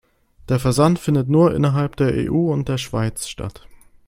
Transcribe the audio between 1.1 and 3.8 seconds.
nur innerhalb der EU und der Schweiz statt.